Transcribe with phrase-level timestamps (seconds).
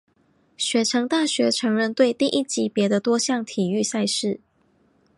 [0.57, 4.39] 雪城大学橙人队第一级别的多项体育赛事。